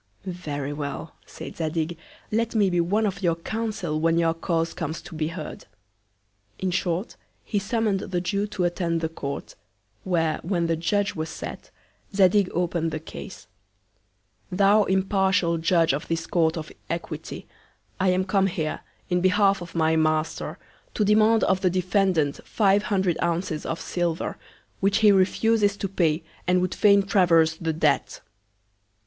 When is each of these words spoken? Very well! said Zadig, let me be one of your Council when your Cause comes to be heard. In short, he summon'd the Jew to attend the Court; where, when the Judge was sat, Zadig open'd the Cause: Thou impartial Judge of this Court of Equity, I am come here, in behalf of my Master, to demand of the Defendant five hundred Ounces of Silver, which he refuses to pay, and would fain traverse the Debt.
Very 0.25 0.73
well! 0.73 1.13
said 1.27 1.57
Zadig, 1.57 1.95
let 2.31 2.55
me 2.55 2.71
be 2.71 2.81
one 2.81 3.05
of 3.05 3.21
your 3.21 3.35
Council 3.35 3.99
when 3.99 4.17
your 4.17 4.33
Cause 4.33 4.73
comes 4.73 4.99
to 5.03 5.13
be 5.13 5.27
heard. 5.27 5.65
In 6.57 6.71
short, 6.71 7.17
he 7.43 7.59
summon'd 7.59 7.99
the 7.99 8.19
Jew 8.19 8.47
to 8.47 8.63
attend 8.63 9.01
the 9.01 9.09
Court; 9.09 9.53
where, 10.03 10.39
when 10.41 10.65
the 10.65 10.75
Judge 10.75 11.13
was 11.13 11.29
sat, 11.29 11.69
Zadig 12.15 12.49
open'd 12.51 12.89
the 12.89 12.99
Cause: 12.99 13.45
Thou 14.51 14.85
impartial 14.85 15.59
Judge 15.59 15.93
of 15.93 16.07
this 16.07 16.25
Court 16.25 16.57
of 16.57 16.71
Equity, 16.89 17.45
I 17.99 18.09
am 18.09 18.25
come 18.25 18.47
here, 18.47 18.79
in 19.11 19.21
behalf 19.21 19.61
of 19.61 19.75
my 19.75 19.95
Master, 19.95 20.57
to 20.95 21.05
demand 21.05 21.43
of 21.43 21.61
the 21.61 21.69
Defendant 21.69 22.39
five 22.43 22.81
hundred 22.81 23.19
Ounces 23.21 23.67
of 23.67 23.79
Silver, 23.79 24.39
which 24.79 24.97
he 25.05 25.11
refuses 25.11 25.77
to 25.77 25.87
pay, 25.87 26.23
and 26.47 26.59
would 26.59 26.73
fain 26.73 27.03
traverse 27.03 27.55
the 27.57 27.71
Debt. 27.71 28.21